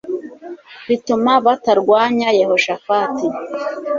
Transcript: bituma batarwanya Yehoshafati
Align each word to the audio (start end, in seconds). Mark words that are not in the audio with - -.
bituma 0.87 1.31
batarwanya 1.45 2.27
Yehoshafati 2.39 3.25